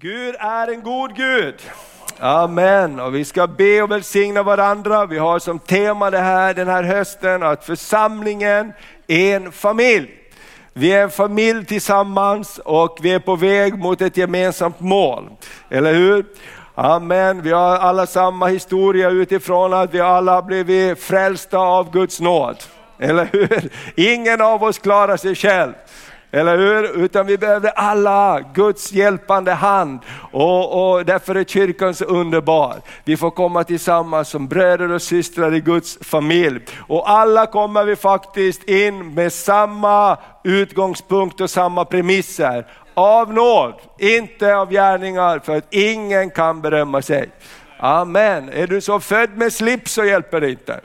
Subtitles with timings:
[0.00, 1.54] Gud är en god Gud.
[2.18, 3.00] Amen.
[3.00, 5.06] Och vi ska be och välsigna varandra.
[5.06, 8.72] Vi har som tema det här den här hösten att församlingen
[9.06, 10.10] är en familj.
[10.72, 15.30] Vi är en familj tillsammans och vi är på väg mot ett gemensamt mål.
[15.70, 16.26] Eller hur?
[16.74, 17.42] Amen.
[17.42, 22.56] Vi har alla samma historia utifrån att vi alla blivit frälsta av Guds nåd.
[22.98, 23.70] Eller hur?
[23.94, 25.72] Ingen av oss klarar sig själv.
[26.30, 27.04] Eller hur?
[27.04, 30.00] Utan vi behöver alla Guds hjälpande hand
[30.32, 32.76] och, och därför är kyrkan så underbar.
[33.04, 36.60] Vi får komma tillsammans som bröder och systrar i Guds familj.
[36.88, 42.66] Och alla kommer vi faktiskt in med samma utgångspunkt och samma premisser.
[42.94, 47.30] Av nåd, inte av gärningar för att ingen kan berömma sig.
[47.78, 48.48] Amen.
[48.48, 50.80] Är du så född med slips så hjälper det inte.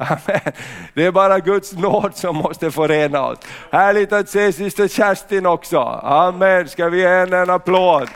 [0.00, 0.52] Amen.
[0.94, 3.38] Det är bara Guds nåd som måste förena oss.
[3.72, 5.78] Härligt att se syster Kerstin också.
[6.02, 8.08] Amen, ska vi ge henne en applåd?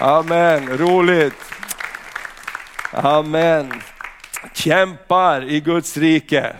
[0.00, 1.34] Amen, roligt.
[2.92, 3.72] Amen.
[4.54, 6.56] Kämpar i Guds rike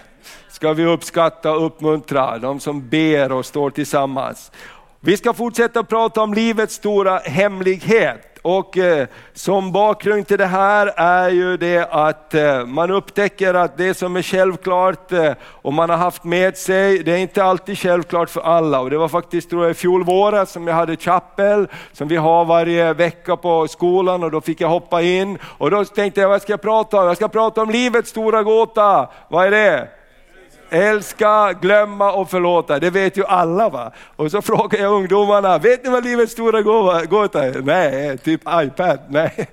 [0.49, 4.53] ska vi uppskatta och uppmuntra, de som ber och står tillsammans.
[5.01, 8.38] Vi ska fortsätta prata om livets stora hemlighet.
[8.49, 13.77] Och eh, som bakgrund till det här är ju det att eh, man upptäcker att
[13.77, 17.79] det som är självklart eh, och man har haft med sig, det är inte alltid
[17.79, 18.81] självklart för alla.
[18.81, 22.17] Och det var faktiskt tror jag, i fjol våras som jag hade chapel, som vi
[22.17, 25.39] har varje vecka på skolan och då fick jag hoppa in.
[25.59, 27.07] Och då tänkte jag, vad ska jag prata om?
[27.07, 29.09] Jag ska prata om livets stora gåta.
[29.29, 29.98] Vad är det?
[30.71, 33.69] Älska, glömma och förlåta, det vet ju alla.
[33.69, 33.93] va.
[34.17, 36.63] Och så frågar jag ungdomarna, vet ni vad livets stora
[37.05, 37.63] gåta är?
[37.63, 38.99] Nej, typ iPad.
[39.09, 39.49] Nej.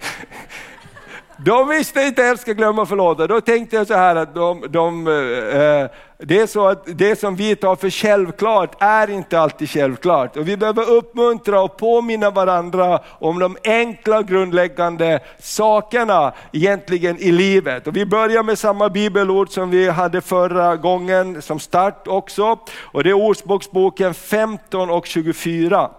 [1.37, 3.27] De visste inte älska, glömma och förlåta.
[3.27, 7.35] Då tänkte jag så här att de, de eh, det är så att det som
[7.35, 10.37] vi tar för självklart är inte alltid självklart.
[10.37, 17.87] Och vi behöver uppmuntra och påminna varandra om de enkla grundläggande sakerna egentligen i livet.
[17.87, 22.59] Och vi börjar med samma bibelord som vi hade förra gången som start också.
[22.77, 25.89] Och det är Ordspråksboken 15 och 24.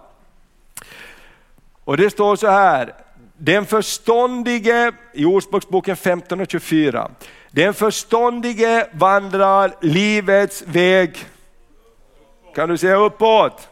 [1.83, 2.93] Och det står så här,
[3.37, 7.11] den förståndige, i Ordspråksboken 15 och 24,
[7.51, 11.25] den förståndige vandrar livets väg,
[12.55, 13.69] kan du säga uppåt?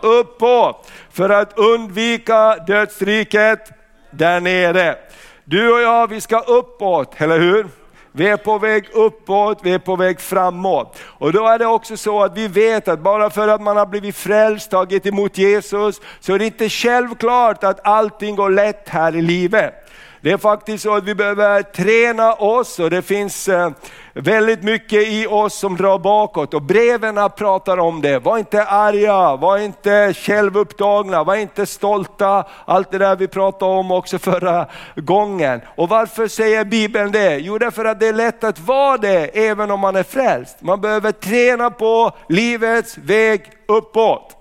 [0.00, 3.70] Uppåt, för att undvika dödsriket
[4.10, 4.96] där nere.
[5.44, 7.66] Du och jag, vi ska uppåt, eller hur?
[8.12, 10.98] Vi är på väg uppåt, vi är på väg framåt.
[11.02, 13.86] Och då är det också så att vi vet att bara för att man har
[13.86, 19.16] blivit frälst, tagit emot Jesus, så är det inte självklart att allting går lätt här
[19.16, 19.87] i livet.
[20.28, 23.70] Det är faktiskt så att vi behöver träna oss och det finns eh,
[24.12, 28.18] väldigt mycket i oss som drar bakåt och breven pratar om det.
[28.18, 32.44] Var inte arga, var inte självupptagna, var inte stolta.
[32.64, 34.66] Allt det där vi pratade om också förra
[34.96, 35.60] gången.
[35.76, 37.38] Och varför säger Bibeln det?
[37.38, 40.56] Jo, därför att det är lätt att vara det även om man är frälst.
[40.60, 44.37] Man behöver träna på livets väg uppåt.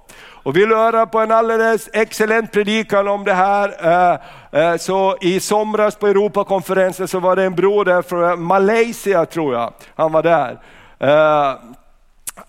[0.48, 4.20] Och vill du höra på en alldeles excellent predikan om det här, eh,
[4.62, 9.54] eh, så i somras på Europakonferensen så var det en bror där från Malaysia tror
[9.54, 10.60] jag, han var där.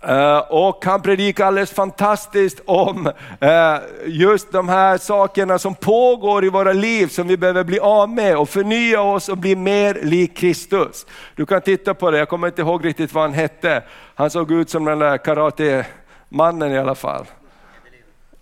[0.08, 3.06] Uh, och han predikar alldeles fantastiskt om
[3.42, 8.08] uh, just de här sakerna som pågår i våra liv som vi behöver bli av
[8.08, 11.06] med och förnya oss och bli mer lik Kristus.
[11.34, 13.82] Du kan titta på det, jag kommer inte ihåg riktigt vad han hette.
[14.14, 17.26] Han såg ut som den där karate-mannen i alla fall.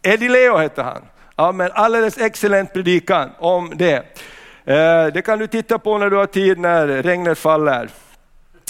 [0.07, 1.03] Eddie Leo hette han.
[1.37, 3.97] Ja, men alldeles excellent predikan om det.
[4.65, 7.89] Eh, det kan du titta på när du har tid när regnet faller.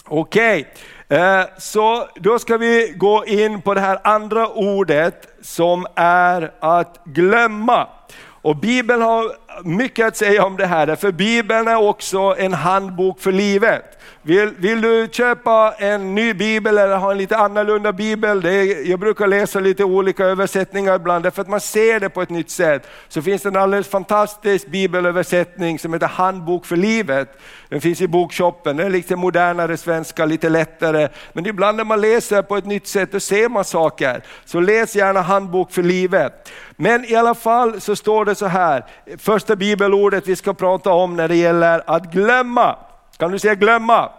[0.05, 0.69] Okej,
[1.09, 1.19] okay.
[1.19, 7.01] Eh, så då ska vi gå in på det här andra ordet som är att
[7.05, 7.89] glömma.
[8.43, 9.33] Och Bibeln har
[9.65, 13.97] mycket att säga om det här, för Bibeln är också en handbok för livet.
[14.27, 18.45] Vill, vill, du köpa en ny bibel eller ha en lite annorlunda bibel?
[18.45, 22.31] Är, jag brukar läsa lite olika översättningar ibland, därför att man ser det på ett
[22.31, 22.89] nytt sätt.
[23.09, 27.29] Så finns det en alldeles fantastisk bibelöversättning som heter Handbok för livet.
[27.69, 31.09] Den finns i bokshoppen, den är lite modernare svenska, lite lättare.
[31.33, 34.23] Men ibland när man läser på ett nytt sätt, då ser man saker.
[34.45, 36.51] Så läs gärna Handbok för livet.
[36.77, 38.85] Men i alla fall så står det så här,
[39.47, 42.77] första bibelordet vi ska prata om när det gäller att glömma.
[43.17, 44.11] Kan du säga glömma?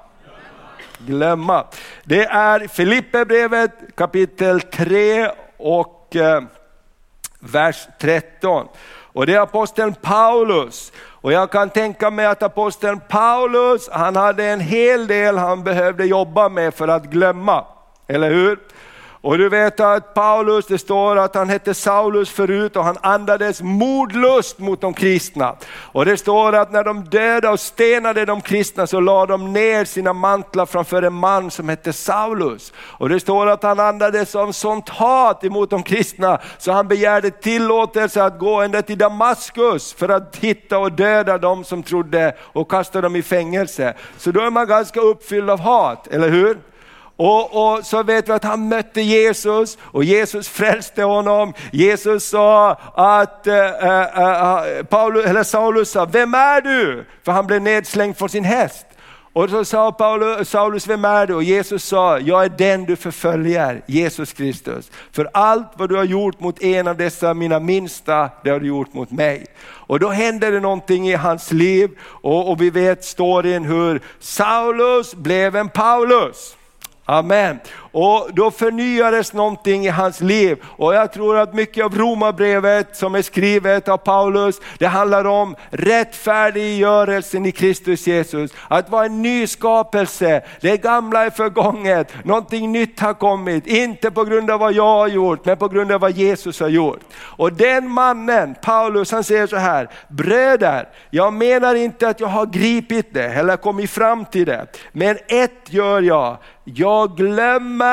[0.97, 1.65] Glömma.
[2.03, 6.41] Det är Filipperbrevet kapitel 3 och eh,
[7.39, 8.67] vers 13.
[9.13, 10.91] Och det är aposteln Paulus.
[10.97, 16.05] Och jag kan tänka mig att aposteln Paulus, han hade en hel del han behövde
[16.05, 17.65] jobba med för att glömma.
[18.07, 18.59] Eller hur?
[19.27, 23.61] Och du vet att Paulus, det står att han hette Saulus förut och han andades
[23.61, 25.55] mordlust mot de kristna.
[25.69, 29.85] Och det står att när de dödade och stenade de kristna så lade de ner
[29.85, 32.73] sina mantlar framför en man som hette Saulus.
[32.77, 37.31] Och det står att han andades av sånt hat emot de kristna så han begärde
[37.31, 42.71] tillåtelse att gå ända till Damaskus för att hitta och döda de som trodde och
[42.71, 43.93] kasta dem i fängelse.
[44.17, 46.57] Så då är man ganska uppfylld av hat, eller hur?
[47.17, 51.53] Och, och, så vet vi att han mötte Jesus och Jesus frälste honom.
[51.71, 57.05] Jesus sa att, äh, äh, Paulus, eller Saulus sa, vem är du?
[57.25, 58.85] För han blev nedslängd från sin häst.
[59.33, 61.33] Och så sa Paulus, Saulus, vem är du?
[61.33, 64.91] Och Jesus sa, jag är den du förföljer, Jesus Kristus.
[65.11, 68.67] För allt vad du har gjort mot en av dessa mina minsta, det har du
[68.67, 69.45] gjort mot mig.
[69.63, 75.15] Och då hände det någonting i hans liv och, och vi vet storyn hur Saulus
[75.15, 76.57] blev en Paulus.
[77.09, 77.61] Amen.
[77.99, 80.57] Och då förnyades någonting i hans liv.
[80.65, 85.55] Och jag tror att mycket av romabrevet som är skrivet av Paulus, det handlar om
[85.69, 88.51] rättfärdiggörelsen i Kristus Jesus.
[88.67, 93.67] Att vara en ny skapelse, det gamla är förgånget, någonting nytt har kommit.
[93.67, 96.69] Inte på grund av vad jag har gjort, men på grund av vad Jesus har
[96.69, 96.99] gjort.
[97.19, 102.45] Och den mannen, Paulus, han säger så här, bröder, jag menar inte att jag har
[102.45, 107.86] gripit det eller kommit fram till det, men ett gör jag, jag glömmer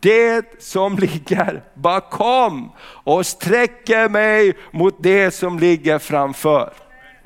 [0.00, 2.72] det som ligger bakom
[3.04, 6.72] och sträcker mig mot det som ligger framför.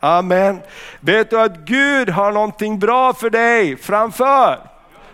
[0.01, 0.61] Amen.
[1.01, 4.59] Vet du att Gud har någonting bra för dig framför?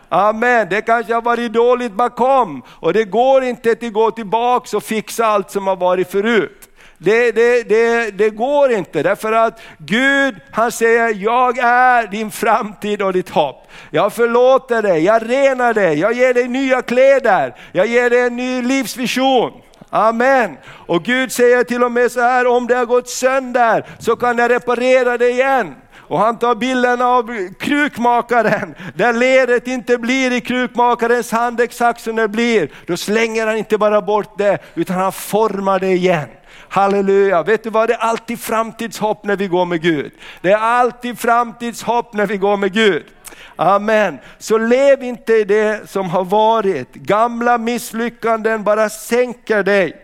[0.09, 0.67] Amen.
[0.71, 5.27] Det kanske har varit dåligt bakom och det går inte att gå tillbaka och fixa
[5.27, 6.68] allt som har varit förut.
[6.99, 13.03] Det, det, det, det går inte därför att Gud han säger, jag är din framtid
[13.03, 13.69] och ditt hopp.
[13.91, 18.37] Jag förlåter dig, jag renar dig, jag ger dig nya kläder, jag ger dig en
[18.37, 19.53] ny livsvision.
[19.91, 20.57] Amen.
[20.67, 24.39] Och Gud säger till och med så här, om det har gått sönder så kan
[24.39, 25.75] jag reparera det igen.
[25.97, 32.17] Och han tar bilden av krukmakaren, där ledet inte blir i krukmakarens hand exakt som
[32.17, 32.71] det blir.
[32.87, 36.29] Då slänger han inte bara bort det, utan han formar det igen.
[36.69, 40.13] Halleluja, vet du vad, det är alltid framtidshopp när vi går med Gud.
[40.41, 43.05] Det är alltid framtidshopp när vi går med Gud.
[43.57, 44.19] Amen.
[44.39, 46.95] Så lev inte i det som har varit.
[46.95, 49.97] Gamla misslyckanden bara sänker dig.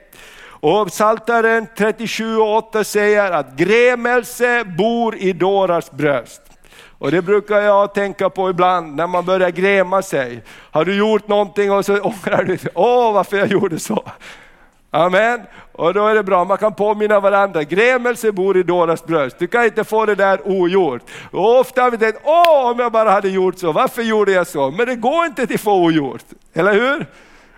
[0.47, 6.43] Och Psaltaren 37 och 8 säger att grämelse bor i dårars bröst.
[6.99, 10.43] Och det brukar jag tänka på ibland när man börjar gräma sig.
[10.49, 14.05] Har du gjort någonting och så ångrar du dig, åh varför jag gjorde så.
[14.95, 15.41] Amen.
[15.73, 17.63] Och då är det bra, man kan påminna varandra.
[17.63, 19.39] Grämelse bor i dåras bröst.
[19.39, 21.03] Du kan inte få det där ogjort.
[21.31, 24.47] Och ofta har vi tänkt, åh om jag bara hade gjort så, varför gjorde jag
[24.47, 24.71] så?
[24.71, 27.07] Men det går inte att få ogjort, eller hur?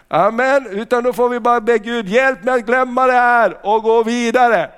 [0.09, 3.83] Amen, utan då får vi bara be Gud, hjälp mig att glömma det här och
[3.83, 4.71] gå vidare.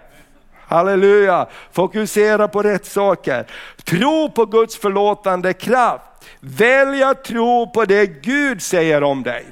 [0.69, 3.47] Halleluja, fokusera på rätt saker.
[3.85, 6.05] Tro på Guds förlåtande kraft.
[6.41, 9.47] Välj att tro på det Gud säger om dig.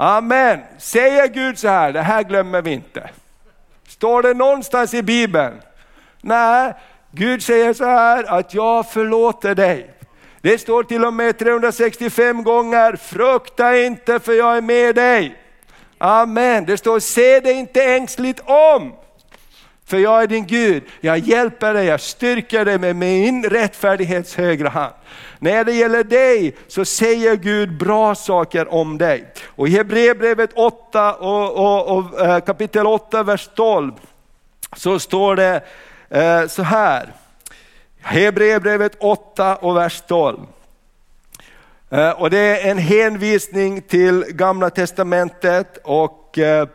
[0.00, 0.60] Amen.
[0.78, 3.10] Säger Gud så här, det här glömmer vi inte.
[3.88, 5.60] Står det någonstans i Bibeln?
[6.20, 6.74] Nej,
[7.10, 9.90] Gud säger så här att jag förlåter dig.
[10.40, 15.36] Det står till och med 365 gånger, frukta inte för jag är med dig.
[15.98, 16.64] Amen.
[16.64, 18.92] Det står, se dig inte ängsligt om.
[19.86, 24.68] För jag är din Gud, jag hjälper dig, jag styrker dig med min rättfärdighets högra
[24.68, 24.94] hand.
[25.38, 29.32] När det gäller dig så säger Gud bra saker om dig.
[29.46, 33.92] Och i Hebreerbrevet 8 och, och, och, eh, kapitel 8, vers 12
[34.76, 35.62] så står det
[36.08, 37.12] eh, så här.
[38.00, 40.38] Hebreerbrevet 8 och vers 12.
[41.90, 46.68] Eh, och det är en hänvisning till gamla testamentet och eh,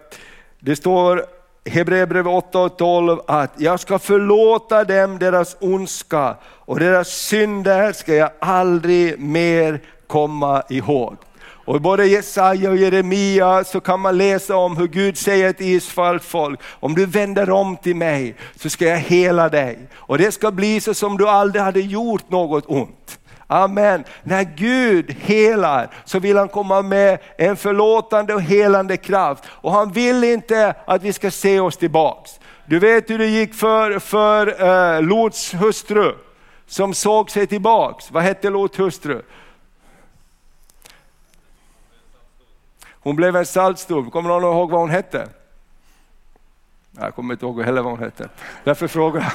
[0.60, 1.26] det står
[1.66, 8.16] Hebreerbrevet 8 och 12 att jag ska förlåta dem deras ondska och deras synder ska
[8.16, 11.18] jag aldrig mer komma ihåg.
[11.66, 16.24] Och både Jesaja och Jeremia så kan man läsa om hur Gud säger till Israels
[16.24, 19.80] folk, om du vänder om till mig så ska jag hela dig.
[19.94, 23.20] Och det ska bli så som du aldrig hade gjort något ont.
[23.54, 24.04] Amen.
[24.24, 29.44] När Gud helar så vill han komma med en förlåtande och helande kraft.
[29.50, 32.40] Och han vill inte att vi ska se oss tillbaks.
[32.66, 36.16] Du vet hur det gick för, för uh, Lots hustru
[36.68, 38.12] som såg sig tillbaks.
[38.12, 39.22] Vad hette Lots hustru?
[42.90, 44.12] Hon blev en saltstorm.
[44.12, 45.30] Kommer någon ihåg vad hon hette?
[46.92, 48.30] Jag kommer inte ihåg heller vad hon hette.
[48.64, 49.34] Därför frågar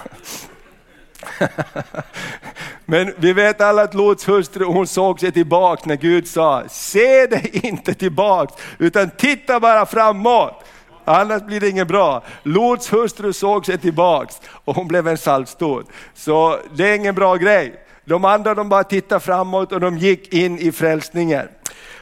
[1.40, 1.48] jag.
[2.90, 7.26] Men vi vet alla att Lots hustru hon såg sig tillbaks när Gud sa, se
[7.26, 10.64] dig inte tillbaks utan titta bara framåt.
[11.04, 12.22] Annars blir det inget bra.
[12.42, 15.86] Lots hustru såg sig tillbaks och hon blev en saltstod.
[16.14, 17.74] Så det är ingen bra grej.
[18.04, 21.48] De andra de bara tittade framåt och de gick in i frälsningen.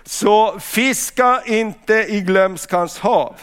[0.04, 3.34] Så fiska inte i glömskans hav.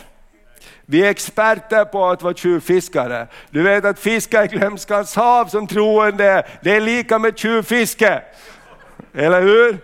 [0.93, 3.27] Vi är experter på att vara tjuvfiskare.
[3.50, 8.21] Du vet att fiska i glömskans hav som troende, det är lika med tjuvfiske.
[9.13, 9.77] Eller hur?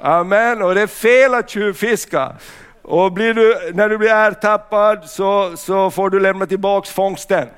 [0.00, 2.36] Amen, och det är fel att tjuvfiska.
[2.82, 7.48] Och blir du, när du blir ertappad så, så får du lämna tillbaks fångsten.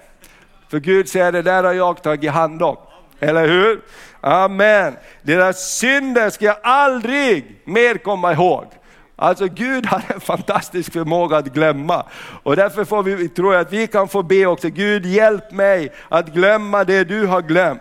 [0.71, 2.77] För Gud säger det där har jag tagit hand om.
[3.21, 3.81] Eller hur?
[4.21, 4.97] Amen.
[5.23, 8.78] Deras synder ska jag aldrig mer komma ihåg.
[9.21, 12.07] Alltså Gud har en fantastisk förmåga att glömma.
[12.43, 15.93] Och därför får vi, tror jag att vi kan få be också, Gud hjälp mig
[16.09, 17.81] att glömma det du har glömt.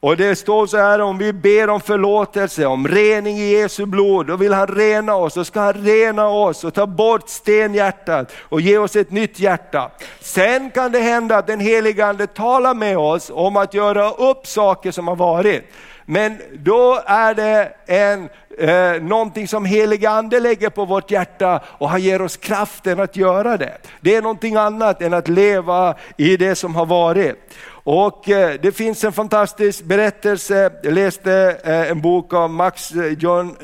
[0.00, 4.26] Och det står så här om vi ber om förlåtelse, om rening i Jesu blod,
[4.26, 8.60] då vill han rena oss, då ska han rena oss och ta bort stenhjärtat och
[8.60, 9.90] ge oss ett nytt hjärta.
[10.20, 14.46] Sen kan det hända att den helige Ande talar med oss om att göra upp
[14.46, 15.64] saker som har varit.
[16.10, 21.90] Men då är det en, eh, någonting som helige ande lägger på vårt hjärta och
[21.90, 23.78] han ger oss kraften att göra det.
[24.00, 27.36] Det är någonting annat än att leva i det som har varit.
[27.70, 33.12] Och eh, det finns en fantastisk berättelse, jag läste eh, en bok av Max, eh,
[33.12, 33.56] John,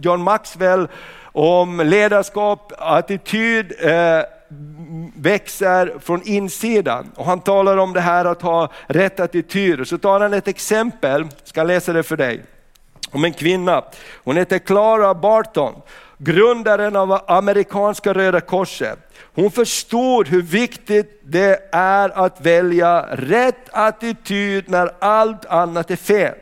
[0.00, 0.88] John Maxwell
[1.32, 3.72] om ledarskap, attityd,
[5.14, 7.12] växer från insidan.
[7.16, 9.88] Och han talar om det här att ha rätt attityd.
[9.88, 12.42] Så tar han ett exempel, ska läsa det för dig,
[13.10, 13.84] om en kvinna.
[14.24, 15.74] Hon heter Clara Barton,
[16.18, 18.98] grundaren av amerikanska Röda Korset.
[19.34, 26.34] Hon förstod hur viktigt det är att välja rätt attityd när allt annat är fel.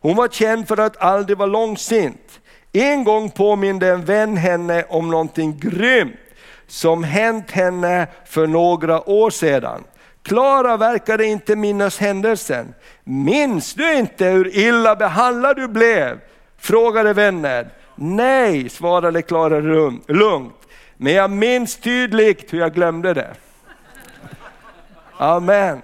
[0.00, 2.40] Hon var känd för att aldrig vara långsint.
[2.72, 6.16] En gång påminde en vän henne om någonting grymt
[6.66, 9.84] som hänt henne för några år sedan.
[10.22, 12.74] Klara verkade inte minnas händelsen.
[13.04, 16.20] Minns du inte hur illa behandlad du blev?
[16.58, 17.66] frågade vännen.
[17.94, 19.60] Nej, svarade Klara
[20.06, 20.54] lugnt.
[20.96, 23.34] Men jag minns tydligt hur jag glömde det.
[25.16, 25.82] Amen.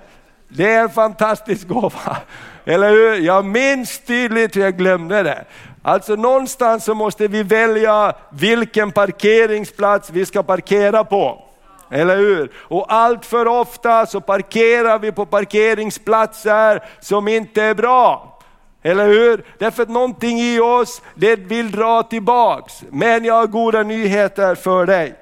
[0.48, 2.16] Det är en fantastisk gåva.
[2.64, 3.16] Eller hur?
[3.16, 5.44] Jag minns tydligt hur jag glömde det.
[5.82, 11.44] Alltså någonstans så måste vi välja vilken parkeringsplats vi ska parkera på.
[11.90, 12.52] Eller hur?
[12.56, 18.38] Och allt för ofta så parkerar vi på parkeringsplatser som inte är bra.
[18.82, 19.44] Eller hur?
[19.58, 22.82] Därför att någonting i oss, det vill dra tillbaks.
[22.90, 25.14] Men jag har goda nyheter för dig.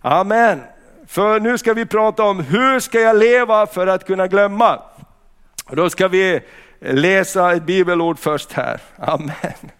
[0.00, 0.62] Amen.
[1.06, 4.78] För nu ska vi prata om hur ska jag leva för att kunna glömma?
[5.66, 6.40] Och då ska vi
[6.84, 8.80] läsa ett bibelord först här.
[8.98, 9.70] Amen.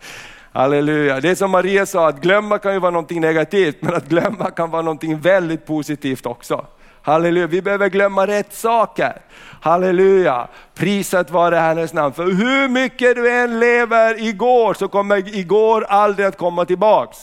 [0.52, 1.20] Halleluja.
[1.20, 4.50] Det är som Maria sa, att glömma kan ju vara någonting negativt, men att glömma
[4.50, 6.66] kan vara någonting väldigt positivt också.
[7.02, 9.20] Halleluja, vi behöver glömma rätt saker.
[9.60, 12.14] Halleluja, prisat vare Herrens namn.
[12.14, 17.18] För hur mycket du än lever igår så kommer igår aldrig att komma tillbaks.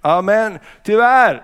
[0.00, 1.42] Amen, tyvärr.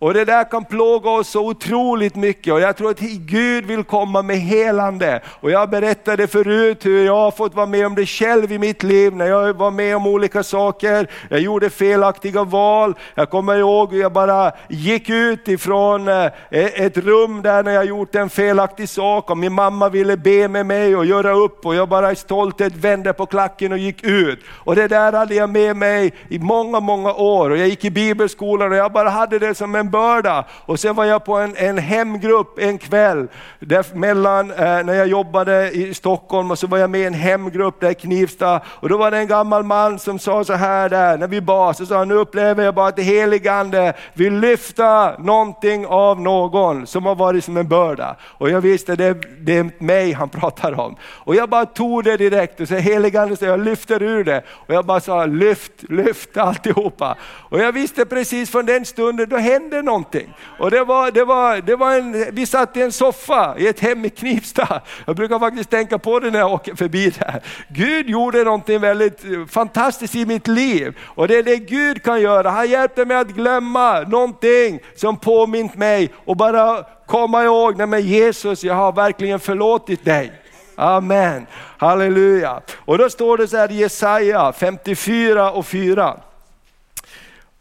[0.00, 3.84] Och det där kan plåga oss så otroligt mycket och jag tror att Gud vill
[3.84, 5.20] komma med helande.
[5.26, 8.82] Och jag berättade förut hur jag har fått vara med om det själv i mitt
[8.82, 11.10] liv, när jag var med om olika saker.
[11.28, 12.94] Jag gjorde felaktiga val.
[13.14, 17.72] Jag kommer ihåg hur jag bara gick ut ifrån eh, e-, ett rum där när
[17.72, 21.66] jag gjort en felaktig sak och min mamma ville be med mig och göra upp
[21.66, 24.38] och jag bara i stolthet vände på klacken och gick ut.
[24.48, 27.90] Och det där hade jag med mig i många, många år och jag gick i
[27.90, 30.44] bibelskolan och jag bara hade det som en börda.
[30.66, 33.28] Och sen var jag på en, en hemgrupp en kväll,
[33.60, 37.14] där mellan, eh, när jag jobbade i Stockholm och så var jag med i en
[37.14, 38.60] hemgrupp där i Knivsta.
[38.66, 41.76] Och då var det en gammal man som sa så här där, när vi bad,
[41.76, 46.20] så sa han, nu upplever jag bara att det helige Ande vill lyfta någonting av
[46.20, 48.16] någon som har varit som en börda.
[48.22, 50.96] Och jag visste, det, det är mig han pratar om.
[51.02, 54.42] Och jag bara tog det direkt och sa, helige Ande, så jag lyfter ur det.
[54.48, 57.16] Och jag bara sa, lyft, lyft alltihopa.
[57.22, 60.34] Och jag visste precis från den stunden, då hände hände någonting.
[60.58, 63.80] Och det var, det var, det var en, vi satt i en soffa i ett
[63.80, 64.80] hem i Knivsta.
[65.06, 67.42] Jag brukar faktiskt tänka på det när jag åker förbi där.
[67.68, 70.98] Gud gjorde någonting väldigt fantastiskt i mitt liv.
[71.16, 72.50] Och det är det Gud kan göra.
[72.50, 78.00] Han hjälpte mig att glömma någonting som påmint mig och bara komma ihåg, nej men
[78.00, 80.32] Jesus jag har verkligen förlåtit dig.
[80.76, 81.46] Amen,
[81.78, 82.60] halleluja.
[82.86, 86.16] Och då står det så här i Jesaja 54 och 4.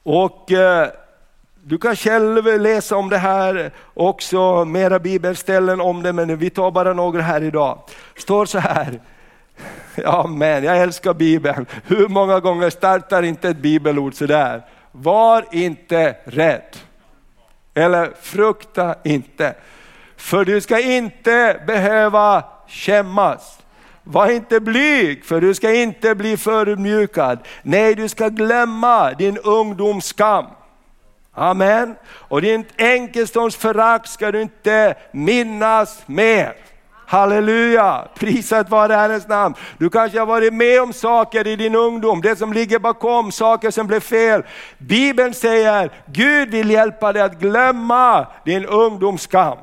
[0.04, 0.88] Och eh,
[1.63, 6.72] du kan själv läsa om det här också, mera bibelställen om det, men vi tar
[6.72, 7.80] bara några här idag.
[8.16, 9.00] står så här,
[10.06, 11.66] Amen, jag älskar Bibeln.
[11.86, 14.62] Hur många gånger startar inte ett bibelord sådär?
[14.92, 16.78] Var inte rädd.
[17.74, 19.56] Eller frukta inte.
[20.18, 23.60] För du ska inte behöva skämmas.
[24.04, 27.39] Var inte blyg, för du ska inte bli förödmjukad.
[27.62, 30.46] Nej, du ska glömma din ungdomsskam.
[31.39, 31.96] Amen.
[32.12, 36.53] Och din enkelståndsförakt ska du inte minnas mer.
[37.08, 39.55] Halleluja, prisat vare Herrens namn.
[39.77, 43.72] Du kanske har varit med om saker i din ungdom, det som ligger bakom, saker
[43.72, 44.43] som blev fel.
[44.77, 49.58] Bibeln säger, Gud vill hjälpa dig att glömma din ungdomsskam.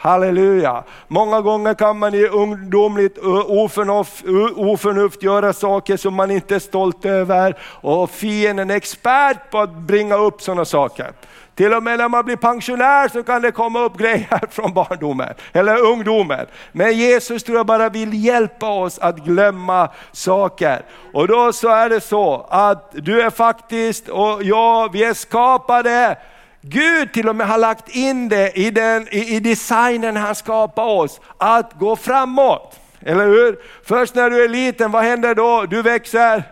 [0.00, 0.84] Halleluja!
[1.08, 4.24] Många gånger kan man i ungdomligt oförnuft,
[4.56, 9.72] oförnuft göra saker som man inte är stolt över och fienden är expert på att
[9.72, 11.12] bringa upp sådana saker.
[11.54, 15.34] Till och med när man blir pensionär så kan det komma upp grejer från barndomen
[15.52, 16.46] eller ungdomen.
[16.72, 20.82] Men Jesus tror jag bara vill hjälpa oss att glömma saker.
[21.12, 26.16] Och då så är det så att du är faktiskt och jag, vi är skapade
[26.60, 30.84] Gud till och med har lagt in det i, den, i, i designen han skapar
[30.84, 32.80] oss, att gå framåt.
[33.00, 33.58] Eller hur?
[33.84, 35.66] Först när du är liten, vad händer då?
[35.66, 36.42] Du växer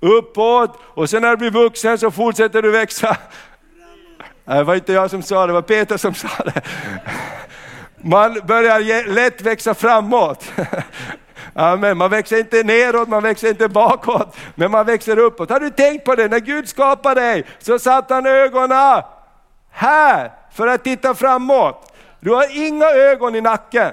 [0.00, 3.16] uppåt och sen när du blir vuxen så fortsätter du växa.
[4.44, 6.62] Det var inte jag som sa det, det var Peter som sa det.
[7.96, 10.52] Man börjar lätt växa framåt.
[11.54, 11.98] Amen.
[11.98, 15.50] Man växer inte neråt, man växer inte bakåt, men man växer uppåt.
[15.50, 16.28] Har du tänkt på det?
[16.28, 19.02] När Gud skapade dig så satte han ögonen
[19.70, 21.92] här för att titta framåt.
[22.20, 23.92] Du har inga ögon i nacken.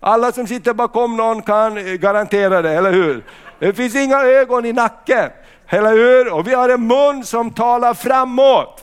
[0.00, 3.24] Alla som sitter bakom någon kan garantera det, eller hur?
[3.58, 5.30] Det finns inga ögon i nacken,
[5.68, 6.32] eller hur?
[6.32, 8.82] Och vi har en mun som talar framåt.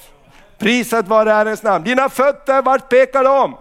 [0.58, 1.84] Prisat vare Herrens namn.
[1.84, 3.58] Dina fötter, vart pekar de?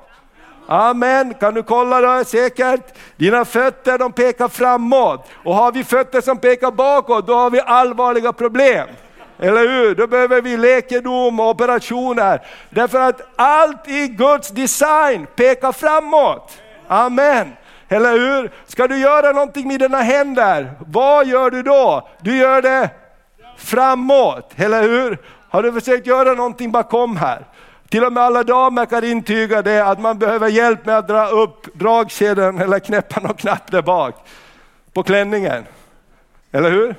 [0.71, 2.95] Amen, kan du kolla det säkert?
[3.17, 7.61] Dina fötter de pekar framåt och har vi fötter som pekar bakåt då har vi
[7.61, 8.89] allvarliga problem.
[9.39, 9.95] Eller hur?
[9.95, 12.47] Då behöver vi läkedom och operationer.
[12.71, 16.59] Därför att allt i Guds design pekar framåt.
[16.89, 17.53] Amen.
[17.89, 18.51] Eller hur?
[18.67, 22.09] Ska du göra någonting med dina händer, vad gör du då?
[22.21, 22.91] Du gör det
[23.59, 25.19] framåt, eller hur?
[25.51, 27.45] Har du försökt göra någonting bakom här?
[27.89, 31.29] Till och med alla damer kan intyga det, att man behöver hjälp med att dra
[31.29, 34.15] upp dragkedjan eller knäppa någon knapp där bak
[34.93, 35.65] på klänningen.
[36.53, 36.95] Eller hur?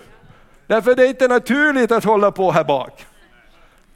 [0.67, 3.05] Därför det är inte naturligt att hålla på här bak.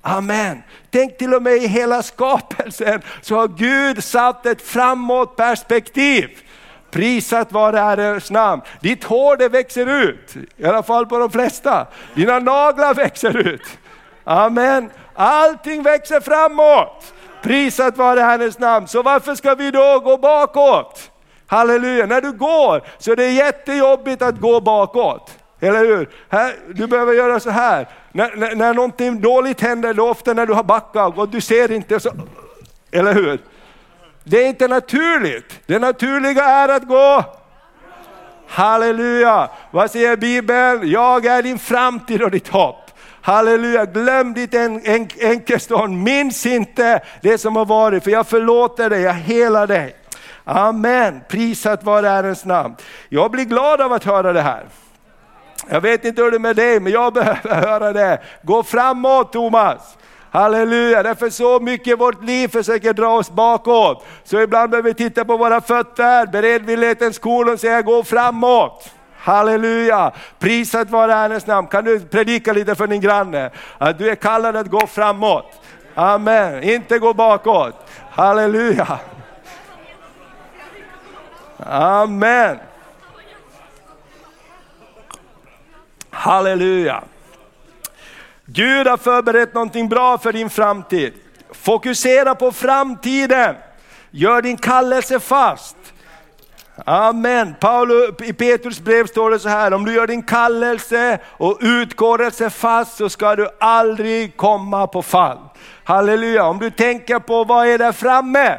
[0.02, 0.64] Amen.
[0.90, 6.30] Tänk till och med i hela skapelsen så har Gud satt ett framåtperspektiv.
[6.92, 8.62] Prisat vare Herrens namn.
[8.80, 11.88] Ditt hår det växer ut, i alla fall på de flesta.
[12.16, 13.78] Dina naglar växer ut.
[14.24, 14.90] Amen.
[15.16, 17.14] Allting växer framåt.
[17.42, 18.88] Prisat vare Herrens namn.
[18.88, 21.12] Så varför ska vi då gå bakåt?
[21.48, 25.32] Halleluja, när du går så är det jättejobbigt att gå bakåt.
[25.60, 26.10] Eller hur?
[26.30, 27.88] Här, du behöver göra så här.
[28.12, 31.72] När, när, när någonting dåligt händer, då ofta när du har backat och du ser
[31.72, 32.12] inte så...
[32.92, 33.40] Eller hur?
[34.24, 35.60] Det är inte naturligt.
[35.66, 37.24] Det naturliga är att gå
[38.48, 39.50] Halleluja!
[39.72, 40.90] Vad säger Bibeln?
[40.90, 42.83] Jag är din framtid och ditt hopp.
[43.26, 49.02] Halleluja, glöm ditt en, en, minns inte det som har varit, för jag förlåter dig,
[49.02, 49.96] jag helar dig.
[50.44, 52.76] Amen, prisat vare Herrens namn.
[53.10, 54.66] Jag blir glad av att höra det här.
[55.70, 58.22] Jag vet inte hur det är med dig, men jag behöver höra det.
[58.44, 59.98] Gå framåt Thomas.
[60.32, 64.06] Halleluja, därför så mycket i vårt liv försöker dra oss bakåt.
[64.24, 68.90] Så ibland behöver vi titta på våra fötter, beredvillighetens korn och säga gå framåt.
[69.24, 70.12] Halleluja!
[70.40, 71.68] Prisat vare Herrens namn.
[71.68, 73.50] Kan du predika lite för din granne?
[73.78, 75.62] Att du är kallad att gå framåt.
[75.96, 77.76] Amen, inte gå bakåt.
[78.10, 79.00] Halleluja!
[81.66, 82.60] Amen.
[86.10, 87.04] Halleluja.
[88.46, 91.14] Gud har förberett någonting bra för din framtid.
[91.52, 93.56] Fokusera på framtiden.
[94.12, 95.78] Gör din kallelse fast.
[96.86, 97.56] Amen.
[97.60, 102.50] Paulus, I Petrus brev står det så här, om du gör din kallelse och utkårelse
[102.50, 105.38] fast så ska du aldrig komma på fall.
[105.84, 108.58] Halleluja, om du tänker på vad är där framme?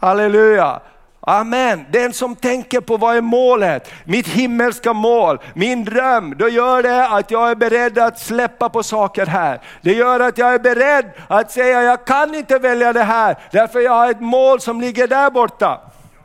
[0.00, 0.80] Halleluja.
[1.20, 1.86] Amen.
[1.92, 7.08] Den som tänker på vad är målet, mitt himmelska mål, min dröm, då gör det
[7.08, 9.60] att jag är beredd att släppa på saker här.
[9.82, 13.80] Det gör att jag är beredd att säga, jag kan inte välja det här, därför
[13.80, 15.80] jag har ett mål som ligger där borta.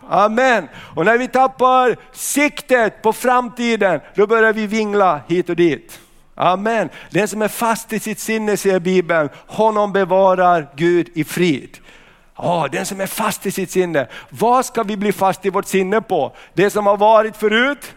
[0.09, 0.67] Amen.
[0.95, 5.99] Och när vi tappar siktet på framtiden, då börjar vi vingla hit och dit.
[6.35, 6.89] Amen.
[7.09, 11.77] Den som är fast i sitt sinne, säger Bibeln, honom bevarar Gud i frid.
[12.35, 14.07] Oh, den som är fast i sitt sinne.
[14.29, 16.35] Vad ska vi bli fast i vårt sinne på?
[16.53, 17.93] Det som har varit förut?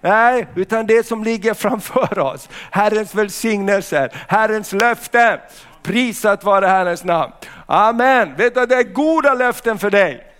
[0.00, 2.48] Nej, utan det som ligger framför oss.
[2.70, 5.38] Herrens välsignelser, Herrens löften.
[5.82, 7.32] Prisat vare Herrens namn.
[7.66, 8.34] Amen.
[8.36, 10.31] Vet du, det är goda löften för dig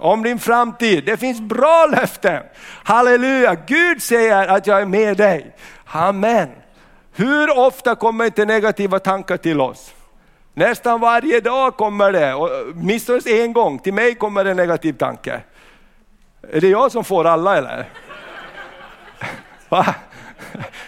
[0.00, 1.04] om din framtid.
[1.04, 2.42] Det finns bra löften.
[2.84, 5.56] Halleluja, Gud säger att jag är med dig.
[5.84, 6.48] Amen.
[7.12, 9.94] Hur ofta kommer inte negativa tankar till oss?
[10.54, 14.92] Nästan varje dag kommer det, åtminstone eh, en gång, till mig kommer det en negativ
[14.92, 15.40] tanke.
[16.52, 17.88] Är det jag som får alla eller?
[19.68, 19.94] Va?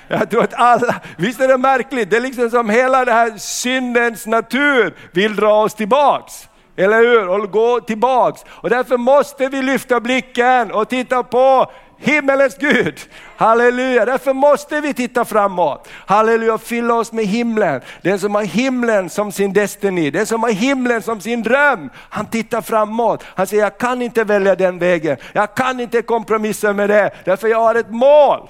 [0.09, 3.38] Jag tror att alla, visst är det märkligt, det är liksom som hela den här
[3.38, 6.48] syndens natur vill dra oss tillbaks.
[6.76, 7.28] Eller hur?
[7.28, 8.40] Och gå tillbaks.
[8.48, 11.70] Och därför måste vi lyfta blicken och titta på
[12.02, 13.00] himmelens Gud.
[13.37, 15.88] Halleluja, därför måste vi titta framåt.
[16.06, 17.80] Halleluja, fylla oss med himlen.
[18.02, 22.26] Den som har himlen som sin destiny, den som har himlen som sin dröm, han
[22.26, 23.24] tittar framåt.
[23.26, 27.48] Han säger, jag kan inte välja den vägen, jag kan inte kompromissa med det, därför
[27.48, 28.48] jag har ett mål.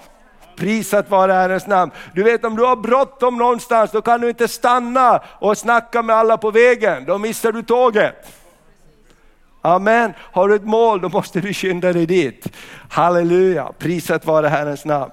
[0.62, 1.92] Prisat vare Herrens namn.
[2.14, 6.16] Du vet om du har bråttom någonstans, då kan du inte stanna och snacka med
[6.16, 8.14] alla på vägen, då missar du tåget.
[9.62, 10.12] Amen.
[10.18, 12.48] Har du ett mål, då måste du skynda dig dit.
[12.90, 15.12] Halleluja, prisat vare Herrens namn.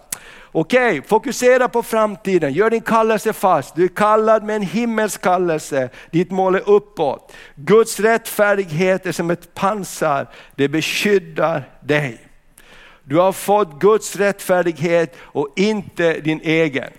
[0.52, 3.76] Okej, okay, fokusera på framtiden, gör din kallelse fast.
[3.76, 7.34] Du är kallad med en himmelsk kallelse, ditt mål är uppåt.
[7.56, 12.29] Guds rättfärdighet är som ett pansar, det beskyddar dig.
[13.10, 16.90] Du har fått Guds rättfärdighet och inte din egen.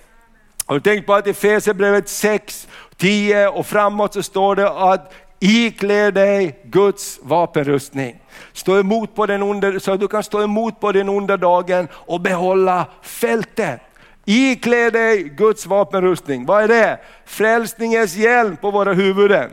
[0.67, 5.15] Har du tänkt på att i Efesierbrevet 6, 10 och framåt så står det att
[5.41, 8.23] iklä dig Guds vapenrustning.
[8.53, 11.89] Stå emot på den onda, så att du kan stå emot på den onda dagen
[11.93, 13.81] och behålla fältet.
[14.25, 16.47] Iklä dig Guds vapenrustning.
[16.47, 16.99] Vad är det?
[17.25, 19.51] Frälsningens hjälm på våra huvuden.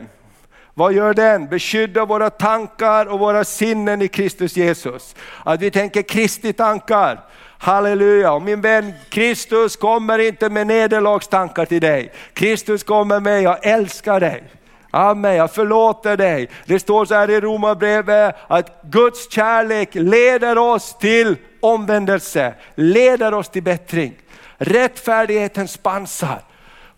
[0.78, 1.46] Vad gör den?
[1.46, 5.14] Beskyddar våra tankar och våra sinnen i Kristus Jesus.
[5.44, 7.20] Att vi tänker Kristi tankar.
[7.58, 12.12] Halleluja, och min vän Kristus kommer inte med nederlagstankar till dig.
[12.32, 14.44] Kristus kommer med, jag älskar dig.
[14.90, 16.50] Amen, jag förlåter dig.
[16.66, 23.48] Det står så här i Romarbrevet att Guds kärlek leder oss till omvändelse, leder oss
[23.48, 24.14] till bättring.
[24.58, 26.42] Rättfärdighetens pansar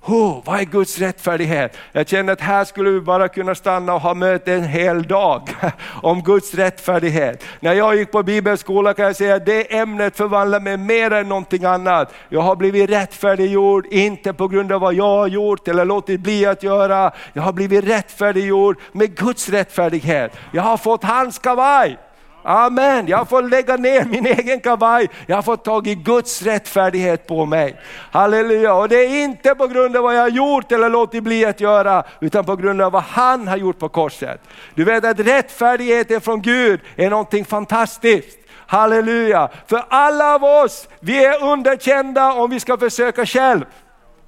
[0.03, 1.77] Oh, vad är Guds rättfärdighet?
[1.93, 5.49] Jag känner att här skulle vi bara kunna stanna och ha möte en hel dag
[6.03, 7.45] om Guds rättfärdighet.
[7.61, 11.29] När jag gick på bibelskola kan jag säga att det ämnet förvandlade mig mer än
[11.29, 12.15] någonting annat.
[12.29, 16.47] Jag har blivit rättfärdiggjord, inte på grund av vad jag har gjort eller låtit bli
[16.47, 17.13] att göra.
[17.33, 20.33] Jag har blivit rättfärdiggjord med Guds rättfärdighet.
[20.53, 21.99] Jag har fått hans kavaj.
[22.43, 27.27] Amen, jag får lägga ner min egen kavaj, jag har fått tag i Guds rättfärdighet
[27.27, 27.81] på mig.
[28.11, 31.45] Halleluja, och det är inte på grund av vad jag har gjort eller låtit bli
[31.45, 34.41] att göra, utan på grund av vad han har gjort på korset.
[34.75, 38.39] Du vet att rättfärdigheten från Gud är någonting fantastiskt.
[38.67, 43.65] Halleluja, för alla av oss, vi är underkända om vi ska försöka själv.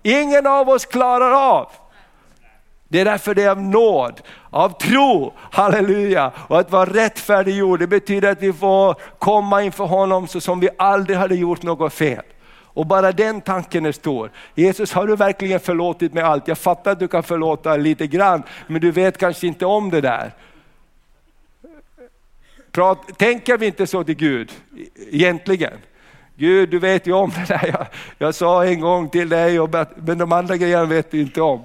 [0.02, 1.68] Ingen av oss klarar av.
[2.92, 6.32] Det är därför det är av nåd, av tro, halleluja.
[6.36, 10.68] Och att vara rättfärdiggjord, det betyder att vi får komma inför honom så som vi
[10.78, 12.22] aldrig hade gjort något fel.
[12.64, 14.30] Och bara den tanken är stor.
[14.54, 16.48] Jesus, har du verkligen förlåtit mig allt?
[16.48, 20.00] Jag fattar att du kan förlåta lite grann, men du vet kanske inte om det
[20.00, 20.34] där.
[22.72, 24.52] Prat, tänker vi inte så till Gud
[25.10, 25.72] egentligen?
[26.36, 27.66] Gud, du vet ju om det där.
[27.66, 27.86] Jag,
[28.18, 31.64] jag sa en gång till dig, och, men de andra grejerna vet du inte om.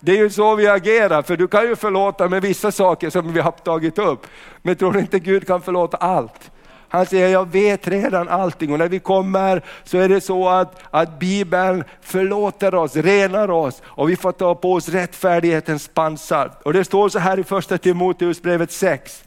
[0.00, 3.32] Det är ju så vi agerar, för du kan ju förlåta med vissa saker som
[3.32, 4.26] vi har tagit upp.
[4.62, 6.50] Men tror du inte Gud kan förlåta allt?
[6.88, 10.82] Han säger, jag vet redan allting och när vi kommer så är det så att,
[10.90, 16.50] att Bibeln förlåter oss, renar oss och vi får ta på oss rättfärdighetens pansar.
[16.62, 19.24] Och det står så här i första Timoteusbrevet 6.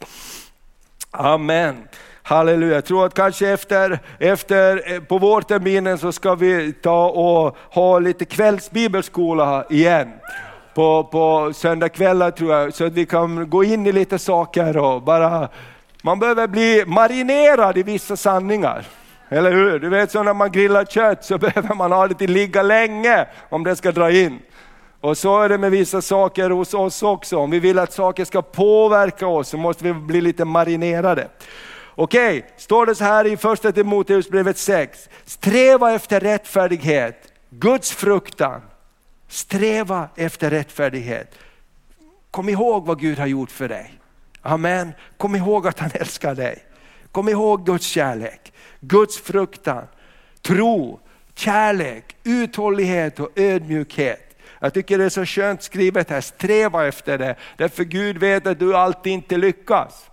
[1.10, 1.88] Amen.
[2.22, 7.56] Halleluja, jag tror att kanske efter, efter eh, på vårterminen så ska vi ta och
[7.70, 10.08] ha lite kvällsbibelskola igen
[10.74, 15.02] på, på söndagkvällar tror jag, så att vi kan gå in i lite saker och
[15.02, 15.48] bara,
[16.02, 18.86] man behöver bli marinerad i vissa sanningar.
[19.28, 19.78] Eller hur?
[19.78, 23.26] Du vet så när man grillar kött så behöver man ha det till ligga länge
[23.48, 24.38] om det ska dra in.
[25.00, 27.36] Och så är det med vissa saker hos oss också.
[27.36, 31.28] Om vi vill att saker ska påverka oss så måste vi bli lite marinerade.
[31.94, 35.08] Okej, står det så här i första Timoteusbrevet 6.
[35.24, 38.60] Sträva efter rättfärdighet, Guds fruktan,
[39.32, 41.34] Sträva efter rättfärdighet.
[42.30, 43.94] Kom ihåg vad Gud har gjort för dig.
[44.42, 44.92] Amen.
[45.16, 46.64] Kom ihåg att han älskar dig.
[47.12, 49.84] Kom ihåg Guds kärlek, Guds fruktan,
[50.42, 51.00] tro,
[51.34, 54.36] kärlek, uthållighet och ödmjukhet.
[54.60, 57.36] Jag tycker det är så skönt skrivet här, sträva efter det.
[57.56, 60.10] Därför Gud vet att du alltid inte lyckas.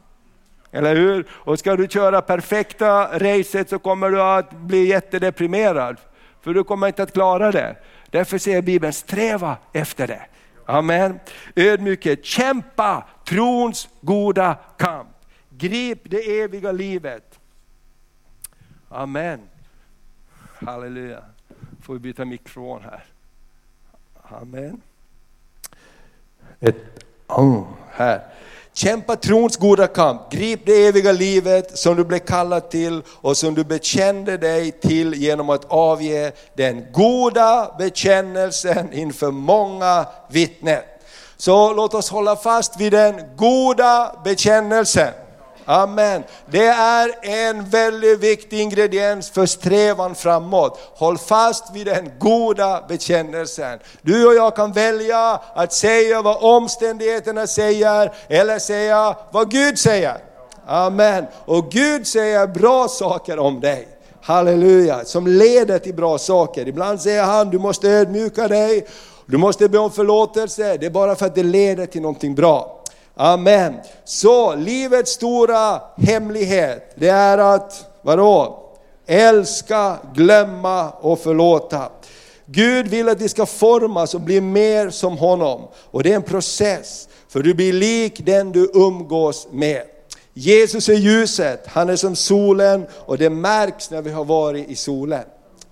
[0.71, 1.27] Eller hur?
[1.31, 5.97] Och ska du köra perfekta racet så kommer du att bli jättedeprimerad.
[6.41, 7.75] För du kommer inte att klara det.
[8.11, 10.25] Därför säger Bibeln, sträva efter det.
[10.65, 11.19] Amen.
[11.55, 15.09] Ödmjukhet, kämpa trons goda kamp.
[15.49, 17.39] Grip det eviga livet.
[18.89, 19.39] Amen.
[20.39, 21.23] Halleluja.
[21.81, 23.03] Får vi byta mikrofon här.
[24.23, 24.81] Amen.
[26.59, 28.21] Ett, oh, här.
[28.73, 33.55] Kämpa trons goda kamp, grip det eviga livet som du blev kallad till och som
[33.55, 40.81] du bekände dig till genom att avge den goda bekännelsen inför många vittnen.
[41.37, 45.13] Så låt oss hålla fast vid den goda bekännelsen.
[45.69, 46.23] Amen.
[46.45, 50.79] Det är en väldigt viktig ingrediens för strävan framåt.
[50.95, 53.79] Håll fast vid den goda bekännelsen.
[54.01, 60.17] Du och jag kan välja att säga vad omständigheterna säger eller säga vad Gud säger.
[60.67, 61.25] Amen.
[61.45, 63.87] Och Gud säger bra saker om dig.
[64.21, 66.67] Halleluja, som leder till bra saker.
[66.67, 68.87] Ibland säger han, du måste ödmjuka dig,
[69.25, 70.77] du måste be om förlåtelse.
[70.77, 72.78] Det är bara för att det leder till någonting bra.
[73.21, 73.73] Amen.
[74.03, 78.59] Så livets stora hemlighet, det är att, vadå?
[79.07, 81.89] Älska, glömma och förlåta.
[82.45, 85.67] Gud vill att vi ska formas och bli mer som honom.
[85.91, 89.81] Och det är en process, för du blir lik den du umgås med.
[90.33, 94.75] Jesus är ljuset, han är som solen och det märks när vi har varit i
[94.75, 95.23] solen.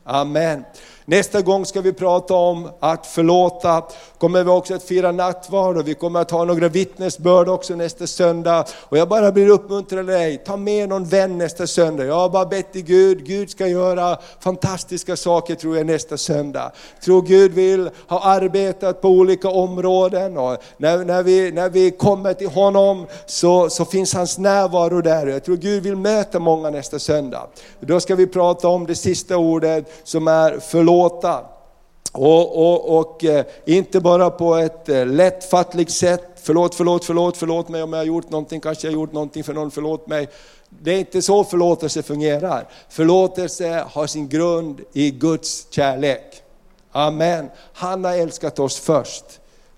[0.03, 0.63] Amen.
[1.09, 3.83] Nästa gång ska vi prata om att förlåta.
[4.17, 8.07] Kommer vi också att fira nattvard och vi kommer att ha några vittnesbörd också nästa
[8.07, 8.65] söndag.
[8.73, 12.05] Och jag bara blir uppmuntrad dig, ta med någon vän nästa söndag.
[12.05, 16.71] Jag har bara bett till Gud, Gud ska göra fantastiska saker tror jag nästa söndag.
[16.93, 21.91] Jag tror Gud vill ha arbetat på olika områden och när, när, vi, när vi
[21.91, 25.27] kommer till honom så, så finns hans närvaro där.
[25.27, 27.47] Jag tror Gud vill möta många nästa söndag.
[27.79, 31.45] Då ska vi prata om det sista ordet som är förlåt gråta.
[32.11, 37.69] Och, och, och eh, inte bara på ett eh, lättfattligt sätt, förlåt, förlåt, förlåt, förlåt
[37.69, 40.29] mig om jag har gjort någonting, kanske jag har gjort någonting för någon, förlåt mig.
[40.69, 42.67] Det är inte så förlåtelse fungerar.
[42.89, 46.41] Förlåtelse har sin grund i Guds kärlek.
[46.91, 47.49] Amen.
[47.73, 49.23] Han har älskat oss först.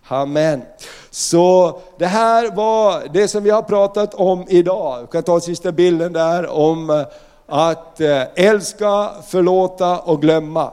[0.07, 0.61] Amen.
[1.09, 5.01] Så det här var det som vi har pratat om idag.
[5.01, 7.01] Vi kan ta sista bilden där om eh,
[7.47, 8.01] att
[8.35, 10.71] älska, förlåta och glömma.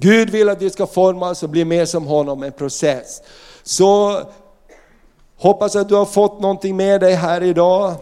[0.00, 3.22] Gud vill att vi ska formas och bli mer som honom, en process.
[3.62, 4.22] Så
[5.36, 7.94] hoppas att du har fått någonting med dig här idag.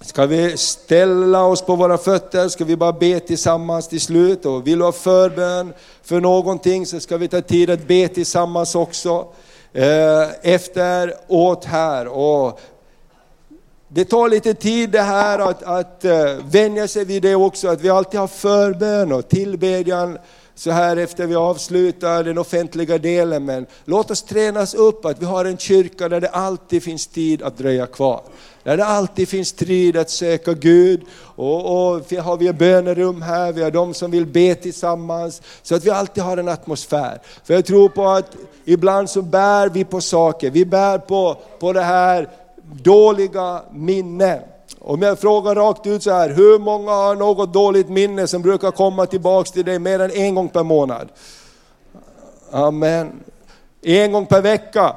[0.00, 4.46] Ska vi ställa oss på våra fötter, ska vi bara be tillsammans till slut.
[4.46, 5.72] Och vill du ha förbön
[6.02, 9.26] för någonting så ska vi ta tid att be tillsammans också.
[9.72, 12.06] Eh, Efteråt här.
[12.06, 12.60] Och
[13.88, 17.80] det tar lite tid det här att, att eh, vänja sig vid det också, att
[17.80, 20.18] vi alltid har förbön och tillbedjan
[20.58, 25.24] så här efter vi avslutar den offentliga delen, men låt oss tränas upp att vi
[25.24, 28.22] har en kyrka där det alltid finns tid att dröja kvar.
[28.62, 31.02] Där det alltid finns tid att söka Gud.
[31.18, 35.42] Och, och vi har vi bönerum här, vi har de som vill be tillsammans.
[35.62, 37.20] Så att vi alltid har en atmosfär.
[37.44, 41.72] För jag tror på att ibland så bär vi på saker, vi bär på, på
[41.72, 42.28] det här
[42.82, 44.40] dåliga minnen.
[44.78, 48.70] Om jag frågar rakt ut så här, hur många har något dåligt minne som brukar
[48.70, 51.08] komma tillbaks till dig mer än en gång per månad?
[52.50, 53.12] Amen.
[53.82, 54.96] En gång per vecka?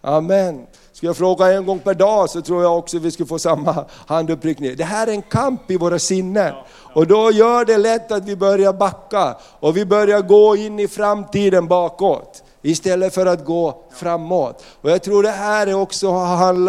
[0.00, 0.66] Amen.
[0.92, 3.84] Ska jag fråga en gång per dag så tror jag också vi skulle få samma
[4.06, 4.76] handuppräckning.
[4.76, 6.54] Det här är en kamp i våra sinnen.
[6.94, 10.88] Och då gör det lätt att vi börjar backa och vi börjar gå in i
[10.88, 14.64] framtiden bakåt istället för att gå framåt.
[14.80, 16.10] Och jag tror det här också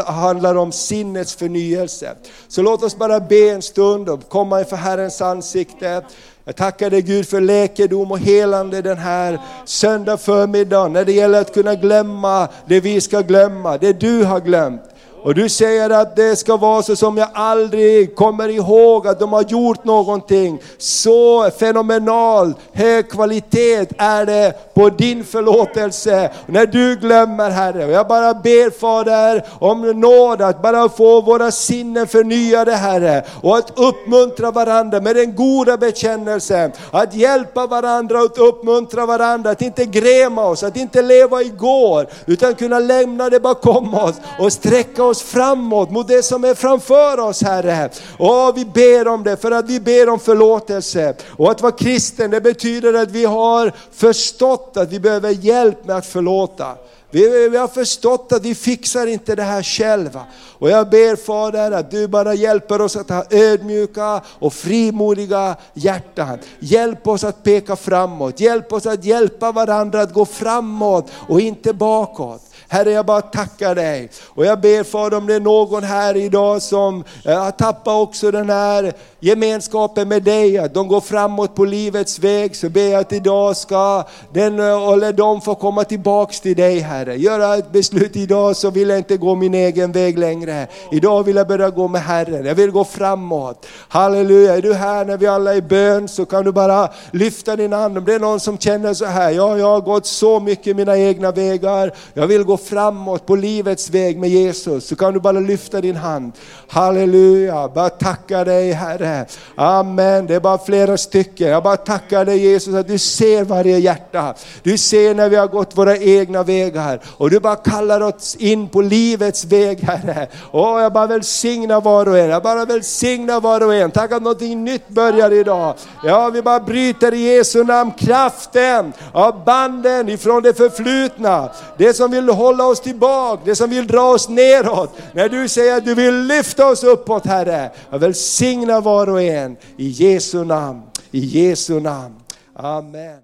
[0.05, 2.15] handlar om sinnets förnyelse.
[2.47, 6.03] Så låt oss bara be en stund och komma inför Herrens ansikte.
[6.45, 11.41] Jag tackar dig Gud för läkedom och helande den här söndag förmiddag när det gäller
[11.41, 14.81] att kunna glömma det vi ska glömma, det du har glömt.
[15.23, 19.33] Och du säger att det ska vara så som jag aldrig kommer ihåg att de
[19.33, 20.61] har gjort någonting.
[20.77, 26.31] Så fenomenal hög kvalitet är det på din förlåtelse.
[26.45, 31.51] När du glömmer Herre, och jag bara ber Fader om nåd att bara få våra
[31.51, 33.25] sinnen förnyade Herre.
[33.41, 36.71] Och att uppmuntra varandra med den goda bekännelsen.
[36.91, 39.49] Att hjälpa varandra och uppmuntra varandra.
[39.49, 42.07] Att inte gräma oss, att inte leva igår.
[42.25, 46.53] Utan kunna lämna det bakom oss och sträcka oss oss framåt mot det som är
[46.53, 47.89] framför oss Herre.
[48.17, 51.15] Och vi ber om det för att vi ber om förlåtelse.
[51.37, 55.95] Och att vara kristen det betyder att vi har förstått att vi behöver hjälp med
[55.95, 56.75] att förlåta.
[57.13, 60.23] Vi, vi har förstått att vi fixar inte det här själva.
[60.59, 66.37] Och jag ber Fader att du bara hjälper oss att ha ödmjuka och frimodiga hjärtan.
[66.59, 71.73] Hjälp oss att peka framåt, hjälp oss att hjälpa varandra att gå framåt och inte
[71.73, 72.41] bakåt.
[72.71, 74.09] Herre, jag bara tackar dig.
[74.27, 78.31] Och jag ber Fader om det är någon här idag som eh, har tappat också
[78.31, 83.01] den här gemenskapen med dig, att de går framåt på livets väg, så ber jag
[83.01, 84.03] att idag ska
[84.33, 87.15] den, eh, eller de få komma tillbaks till dig Herre.
[87.15, 90.67] Göra ett beslut idag så vill jag inte gå min egen väg längre.
[90.91, 93.65] Idag vill jag börja gå med Herren, jag vill gå framåt.
[93.87, 97.55] Halleluja, är du här när vi alla är i bön så kan du bara lyfta
[97.55, 97.97] din hand.
[97.97, 100.97] Om det är någon som känner så här, ja jag har gått så mycket mina
[100.97, 105.39] egna vägar, jag vill gå framåt på livets väg med Jesus, så kan du bara
[105.39, 106.31] lyfta din hand.
[106.67, 109.25] Halleluja, bara tacka dig Herre.
[109.55, 111.47] Amen, det är bara flera stycken.
[111.47, 114.33] Jag bara tackar dig Jesus att du ser varje hjärta.
[114.63, 118.69] Du ser när vi har gått våra egna vägar och du bara kallar oss in
[118.69, 120.27] på livets väg Herre.
[120.51, 123.91] Och jag bara välsignar var och en, jag bara välsignar var och en.
[123.91, 125.75] Tack att någonting nytt börjar idag.
[126.03, 131.49] Ja, vi bara bryter i Jesu namn kraften av banden ifrån det förflutna.
[131.77, 134.97] Det som vill hålla oss tillbaka, det som vill dra oss neråt.
[135.13, 137.71] När du säger att du vill lyfta oss uppåt Herre.
[137.89, 142.15] Jag välsignar var och en i Jesu namn, i Jesu namn.
[142.55, 143.21] Amen.